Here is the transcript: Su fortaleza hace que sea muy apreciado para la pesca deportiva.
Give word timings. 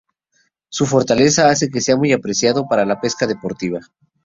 Su 0.69 0.87
fortaleza 0.87 1.49
hace 1.49 1.69
que 1.69 1.79
sea 1.79 1.95
muy 1.95 2.11
apreciado 2.11 2.67
para 2.67 2.85
la 2.87 2.99
pesca 2.99 3.27
deportiva. 3.27 3.81